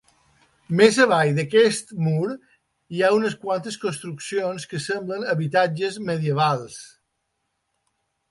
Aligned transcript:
Més 0.77 0.95
avall 1.03 1.33
d'aquest 1.39 1.91
mur 2.05 2.29
hi 2.95 3.03
ha 3.03 3.11
unes 3.17 3.35
quantes 3.43 3.77
construccions 3.83 4.65
que 4.71 4.81
semblen 4.87 5.29
habitatges 5.35 5.99
medievals. 6.09 6.79